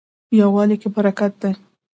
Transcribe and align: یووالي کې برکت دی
یووالي 0.39 0.75
کې 0.81 0.89
برکت 0.95 1.33
دی 1.41 1.51